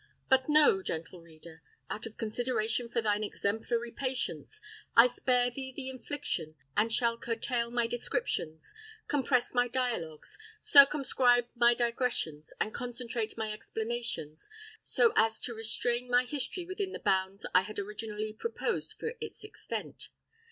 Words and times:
But 0.31 0.49
no, 0.49 0.81
gentle 0.81 1.21
reader! 1.21 1.61
out 1.87 2.07
of 2.07 2.17
consideration 2.17 2.89
for 2.89 3.03
thine 3.03 3.23
exemplary 3.23 3.91
patience, 3.91 4.59
I 4.95 5.05
spare 5.05 5.51
thee 5.51 5.71
the 5.75 5.89
infliction, 5.91 6.55
and 6.75 6.91
shall 6.91 7.19
curtail 7.19 7.69
my 7.69 7.85
descriptions, 7.85 8.73
compress 9.07 9.53
my 9.53 9.67
dialogues, 9.67 10.39
circumscribe 10.59 11.45
my 11.53 11.75
digressions, 11.75 12.51
and 12.59 12.73
concentrate 12.73 13.37
my 13.37 13.51
explanations, 13.53 14.49
so 14.81 15.13
as 15.15 15.39
to 15.41 15.53
restrain 15.53 16.09
my 16.09 16.23
history 16.23 16.65
within 16.65 16.93
the 16.93 16.99
bounds 16.99 17.45
I 17.53 17.61
had 17.61 17.77
originally 17.77 18.33
proposed 18.33 18.93
for 18.97 19.13
its 19.21 19.43
extent. 19.43 20.09